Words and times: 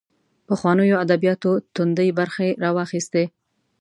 پخوانیو 0.47 1.01
ادبیاتو 1.05 1.51
توندۍ 1.75 2.07
برخې 2.19 2.47
راواخیستې 2.63 3.23